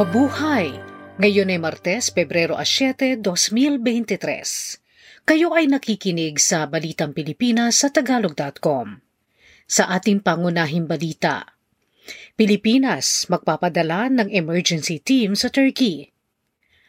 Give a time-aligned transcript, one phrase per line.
[0.00, 0.72] Mabuhay!
[1.20, 5.28] Ngayon ay Martes, Pebrero 7, 2023.
[5.28, 8.96] Kayo ay nakikinig sa Balitang Pilipinas sa Tagalog.com.
[9.68, 11.52] Sa ating pangunahing balita,
[12.32, 16.08] Pilipinas magpapadala ng emergency team sa Turkey.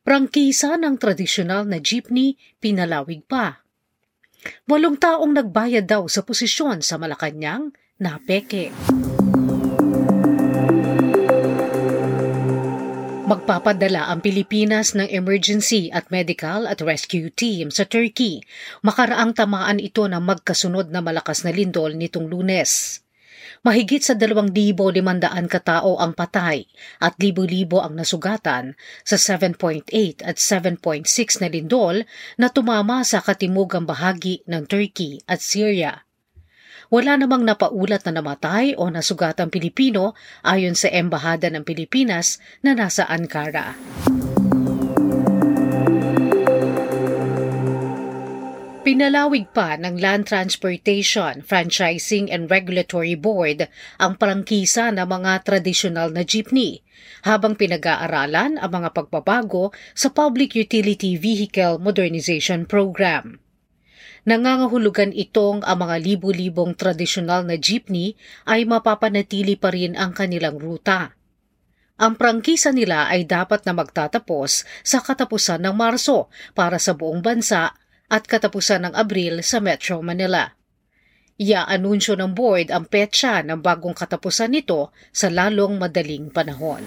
[0.00, 3.68] Prangkisa ng tradisyonal na jeepney pinalawig pa.
[4.64, 7.68] Walong taong nagbayad daw sa posisyon sa Malacanang
[8.00, 8.72] na peke.
[13.24, 18.44] Magpapadala ang Pilipinas ng emergency at medical at rescue team sa Turkey.
[18.84, 23.00] Makaraang tamaan ito ng magkasunod na malakas na lindol nitong lunes.
[23.64, 24.92] Mahigit sa 2,500
[25.48, 26.68] katao ang patay
[27.00, 28.76] at libo-libo ang nasugatan
[29.08, 29.88] sa 7.8
[30.20, 32.04] at 7.6 na lindol
[32.36, 36.04] na tumama sa katimugang bahagi ng Turkey at Syria.
[36.94, 40.14] Wala namang napaulat na namatay o nasugatang Pilipino
[40.46, 43.74] ayon sa Embahada ng Pilipinas na nasa Ankara.
[48.86, 53.66] Pinalawig pa ng Land Transportation, Franchising and Regulatory Board
[53.98, 56.78] ang prangkisa ng mga tradisyonal na jeepney,
[57.26, 63.42] habang pinag-aaralan ang mga pagbabago sa Public Utility Vehicle Modernization Program.
[64.24, 68.16] Nangangahulugan itong ang mga libu-libong tradisyonal na jeepney
[68.48, 71.12] ay mapapanatili pa rin ang kanilang ruta.
[72.00, 77.76] Ang prangkisa nila ay dapat na magtatapos sa katapusan ng Marso para sa buong bansa
[78.08, 80.50] at katapusan ng Abril sa Metro Manila.
[81.38, 86.82] Ia-anunsyo ng board ang petsa ng bagong katapusan nito sa lalong madaling panahon.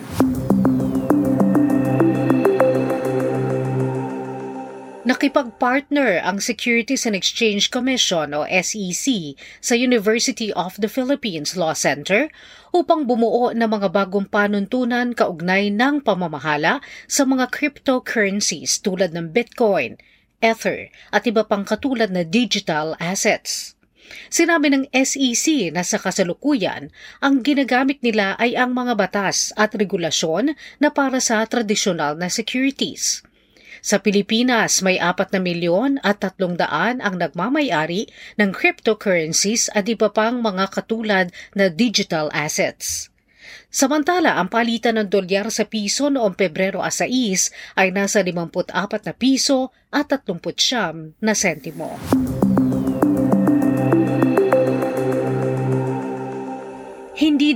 [5.08, 12.28] Nakipag-partner ang Securities and Exchange Commission o SEC sa University of the Philippines Law Center
[12.76, 19.96] upang bumuo ng mga bagong panuntunan kaugnay ng pamamahala sa mga cryptocurrencies tulad ng Bitcoin,
[20.44, 23.80] Ether at iba pang katulad na digital assets.
[24.28, 26.92] Sinabi ng SEC na sa kasalukuyan,
[27.24, 30.52] ang ginagamit nila ay ang mga batas at regulasyon
[30.84, 33.24] na para sa tradisyonal na securities.
[33.82, 40.10] Sa Pilipinas, may apat na milyon at tatlong daan ang nagmamayari ng cryptocurrencies at iba
[40.10, 43.10] pang mga katulad na digital assets.
[43.68, 48.72] Samantala, ang palitan ng dolyar sa piso noong Pebrero 6 ay nasa 54
[49.04, 52.00] na piso at 39 na sentimo.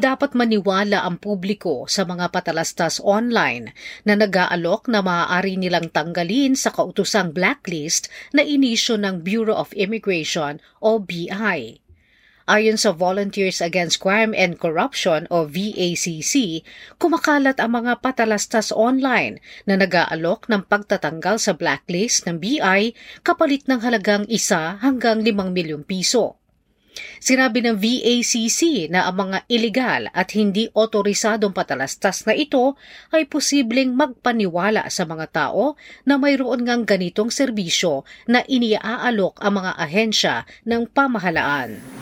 [0.02, 3.70] Dapat maniwala ang publiko sa mga patalastas online
[4.02, 10.58] na nag-aalok na maaari nilang tanggalin sa kautusang blacklist na inisyo ng Bureau of Immigration
[10.82, 11.78] o BI.
[12.50, 16.66] Ayon sa Volunteers Against Crime and Corruption o VACC,
[16.98, 19.38] kumakalat ang mga patalastas online
[19.70, 25.86] na nag-aalok ng pagtatanggal sa blacklist ng BI kapalit ng halagang isa hanggang limang milyong
[25.86, 26.41] piso.
[27.22, 32.76] Sinabi ng VACC na ang mga ilegal at hindi otorisadong patalastas na ito
[33.14, 39.72] ay posibleng magpaniwala sa mga tao na mayroon ngang ganitong serbisyo na iniaalok ang mga
[39.78, 40.36] ahensya
[40.68, 42.01] ng pamahalaan.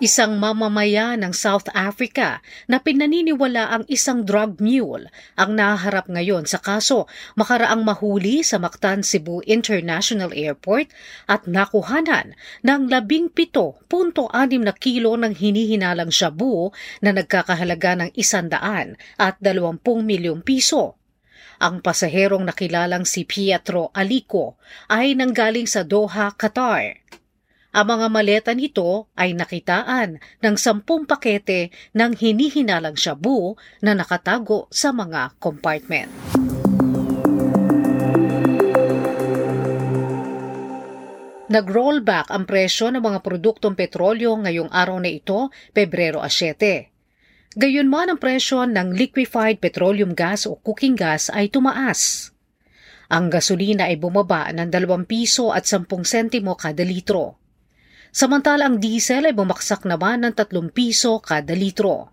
[0.00, 6.56] Isang mamamaya ng South Africa na pinaniniwala ang isang drug mule ang naharap ngayon sa
[6.56, 7.04] kaso
[7.36, 10.88] makaraang mahuli sa Mactan Cebu International Airport
[11.28, 12.32] at nakuhanan
[12.64, 13.92] ng 17.6
[14.64, 16.72] na kilo ng hinihinalang shabu
[17.04, 20.96] na nagkakahalaga ng isandaan at 20 milyong piso.
[21.60, 24.56] Ang pasaherong nakilalang si Pietro Alico
[24.88, 27.04] ay nanggaling sa Doha, Qatar.
[27.70, 34.90] Ang mga maleta nito ay nakitaan ng sampung pakete ng hinihinalang shabu na nakatago sa
[34.90, 36.10] mga compartment.
[41.50, 47.54] Nag-rollback ang presyo ng mga produktong petrolyo ngayong araw na ito, Pebrero 7.
[47.54, 52.34] Gayunman ang presyo ng liquefied petroleum gas o cooking gas ay tumaas.
[53.10, 57.39] Ang gasolina ay bumaba ng 2 piso at 10 sentimo kada litro.
[58.10, 62.10] Samantala ang diesel ay bumaksak naman ng 3 piso kada litro.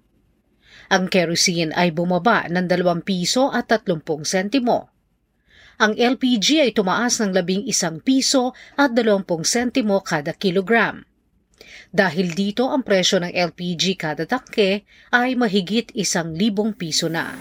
[0.94, 4.94] Ang kerosene ay bumaba ng 2 piso at 30 sentimo.
[5.82, 11.02] Ang LPG ay tumaas ng 11 piso at 20 sentimo kada kilogram.
[11.90, 17.34] Dahil dito ang presyo ng LPG kada tangke ay mahigit isang libong piso na.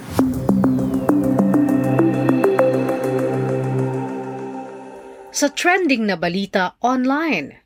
[5.37, 7.65] Sa trending na balita online,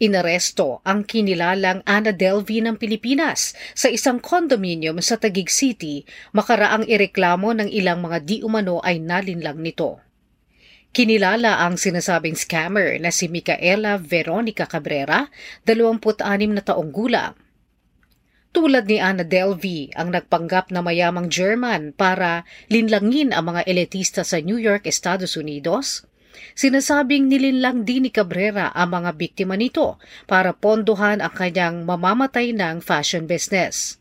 [0.00, 7.52] Inaresto ang kinilalang Ana Delvi ng Pilipinas sa isang condominium sa Taguig City makaraang ireklamo
[7.52, 10.00] ng ilang mga di umano ay nalinlang nito.
[10.96, 15.28] Kinilala ang sinasabing scammer na si Micaela Veronica Cabrera,
[15.68, 16.16] 26
[16.56, 17.36] na taong gulang.
[18.56, 24.40] Tulad ni Ana Delvi ang nagpanggap na mayamang German para linlangin ang mga elitista sa
[24.42, 26.08] New York, Estados Unidos,
[26.58, 32.82] Sinasabing nilinlang din ni Cabrera ang mga biktima nito para pondohan ang kanyang mamamatay ng
[32.84, 34.00] fashion business.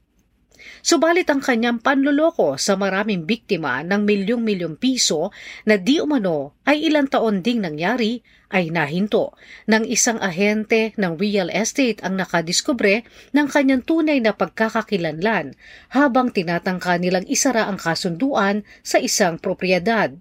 [0.79, 5.31] Subalit ang kanyang panluloko sa maraming biktima ng milyong-milyong piso
[5.67, 9.37] na di umano ay ilang taon ding nangyari ay nahinto
[9.69, 13.05] ng isang ahente ng real estate ang nakadiskubre
[13.35, 15.53] ng kanyang tunay na pagkakakilanlan
[15.93, 20.15] habang tinatangka nilang isara ang kasunduan sa isang propriedad.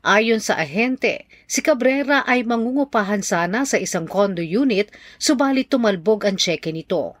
[0.00, 4.88] Ayon sa ahente, si Cabrera ay mangungupahan sana sa isang condo unit
[5.20, 7.20] subalit tumalbog ang tseke nito.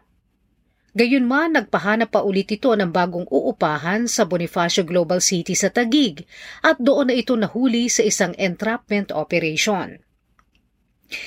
[0.90, 6.26] Gayunman, nagpahanap pa ulit ito ng bagong uupahan sa Bonifacio Global City sa Tagig
[6.66, 10.02] at doon na ito nahuli sa isang entrapment operation.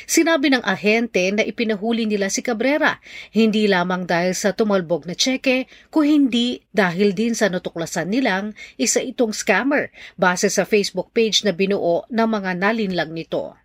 [0.08, 3.04] Sinabi ng ahente na ipinahuli nila si Cabrera,
[3.36, 9.04] hindi lamang dahil sa tumalbog na tseke, kung hindi dahil din sa natuklasan nilang isa
[9.04, 13.60] itong scammer base sa Facebook page na binuo ng mga nalinlang nito.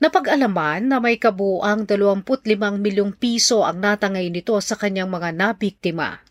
[0.00, 6.24] Napag-alaman na may kabuang 25 milyong piso ang natangay nito sa kanyang mga nabiktima.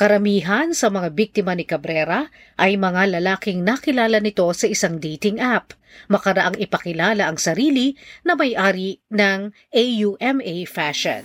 [0.00, 5.76] Karamihan sa mga biktima ni Cabrera ay mga lalaking nakilala nito sa isang dating app,
[6.08, 7.92] makaraang ipakilala ang sarili
[8.24, 11.20] na may-ari ng AUMA Fashion.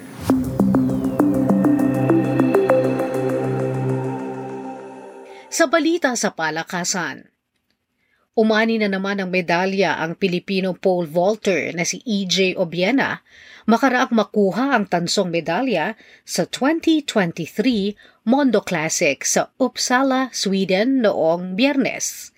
[5.47, 7.31] Sa balita sa palakasan,
[8.35, 13.23] Umani na naman ng medalya ang Pilipino pole vaulter na si EJ Obiena
[13.63, 15.95] makaraang makuha ang tansong medalya
[16.27, 22.34] sa 2023 Mondo Classic sa Uppsala, Sweden noong biyernes.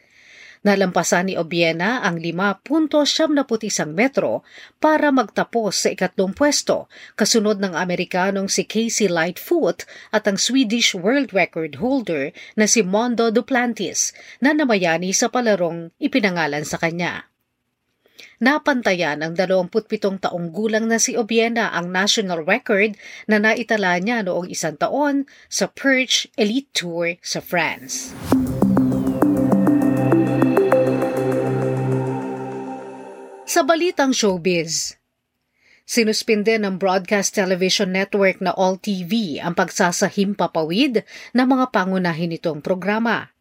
[0.67, 4.43] Nalampasan ni Obiena ang 5.71 metro
[4.83, 11.31] para magtapos sa ikatlong pwesto, kasunod ng Amerikanong si Casey Lightfoot at ang Swedish world
[11.31, 14.11] record holder na si Mondo Duplantis
[14.43, 17.31] na namayani sa palarong ipinangalan sa kanya.
[18.43, 24.51] Napantayan ang 27 taong gulang na si Obiena ang national record na naitala niya noong
[24.51, 28.11] isang taon sa Perch Elite Tour sa France.
[33.57, 35.01] Sa balitang showbiz,
[35.81, 41.01] Sinuspinde ng Broadcast Television Network na All TV ang pagsasahim papawid
[41.33, 43.33] ng mga pangunahin nitong programa.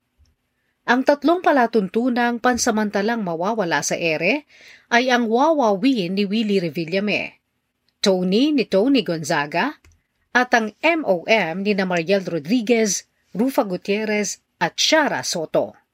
[0.88, 4.48] Ang tatlong palatuntunang pansamantalang mawawala sa ere
[4.88, 7.36] ay ang Wawawin ni Willie Revillame,
[8.00, 9.76] Tony ni Tony Gonzaga,
[10.32, 13.04] at ang MOM ni na Mariel Rodriguez,
[13.36, 15.85] Rufa Gutierrez at Shara Soto.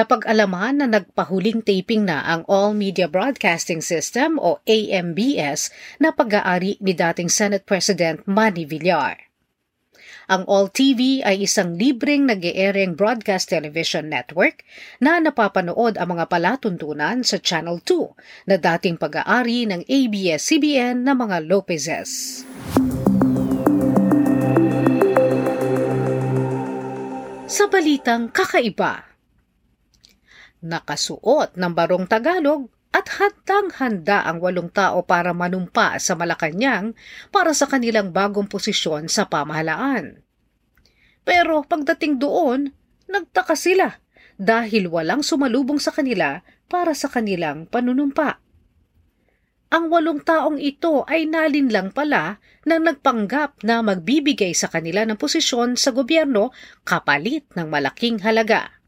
[0.00, 5.68] Napag-alaman na nagpahuling taping na ang All Media Broadcasting System o AMBS
[6.00, 9.20] na pag-aari ni dating Senate President Manny Villar.
[10.32, 14.64] Ang All TV ay isang libreng nag eering broadcast television network
[15.04, 21.44] na napapanood ang mga palatuntunan sa Channel 2 na dating pag-aari ng ABS-CBN na mga
[21.44, 22.40] Lopezes.
[27.44, 29.09] Sa balitang kakaiba,
[30.60, 36.98] nakasuot ng barong Tagalog at handang-handa ang walong tao para manumpa sa Malacanang
[37.30, 40.26] para sa kanilang bagong posisyon sa pamahalaan.
[41.22, 42.74] Pero pagdating doon,
[43.06, 44.02] nagtaka sila
[44.40, 48.40] dahil walang sumalubong sa kanila para sa kanilang panunumpa.
[49.70, 55.78] Ang walong taong ito ay nalinlang pala na nagpanggap na magbibigay sa kanila ng posisyon
[55.78, 56.50] sa gobyerno
[56.82, 58.79] kapalit ng malaking halaga.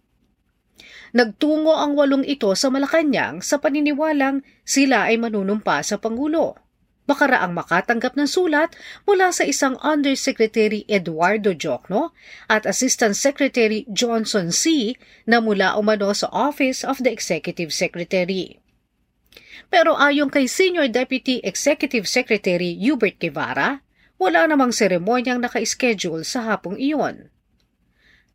[1.12, 6.56] Nagtungo ang walong ito sa Malacanang sa paniniwalang sila ay manunumpa sa Pangulo.
[7.04, 8.72] Makaraang makatanggap ng sulat
[9.04, 12.16] mula sa isang Undersecretary Eduardo Jokno
[12.48, 14.96] at Assistant Secretary Johnson C.
[15.28, 18.56] na mula umano sa Office of the Executive Secretary.
[19.68, 23.84] Pero ayon kay Senior Deputy Executive Secretary Hubert Guevara,
[24.16, 27.28] wala namang seremonyang naka-schedule sa hapong iyon.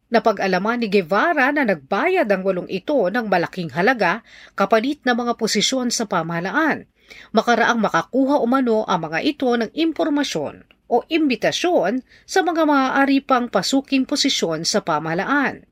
[0.08, 4.24] Napag-alaman ni Guevara na nagbayad ang walong ito ng malaking halaga
[4.56, 6.88] kapalit na mga posisyon sa pamahalaan.
[7.36, 14.08] Makaraang makakuha umano ang mga ito ng impormasyon o imbitasyon sa mga maaari pang pasuking
[14.08, 15.68] posisyon sa pamahalaan.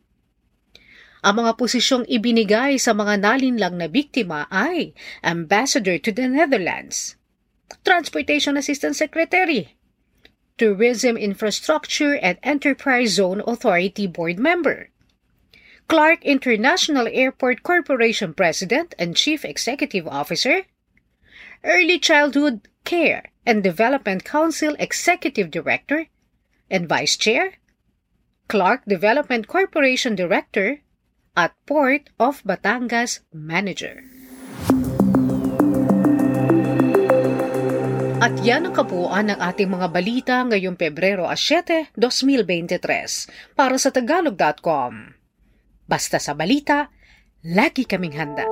[1.25, 7.17] Ang mga posisyong ibinigay sa mga nalinlang na biktima ay Ambassador to the Netherlands,
[7.81, 9.74] Transportation Assistant Secretary,
[10.57, 14.89] Tourism Infrastructure and Enterprise Zone Authority Board Member,
[15.87, 20.63] Clark International Airport Corporation President and Chief Executive Officer,
[21.63, 26.07] Early Childhood Care and Development Council Executive Director
[26.69, 27.55] and Vice Chair,
[28.47, 30.81] Clark Development Corporation Director,
[31.35, 34.03] at Port of Batangas Manager.
[38.25, 45.13] At yan ang kabuuan ng ating mga balita ngayong Pebrero 7, 2023 para sa Tagalog.com.
[45.85, 46.89] Basta sa balita,
[47.45, 48.49] lagi kaming handa.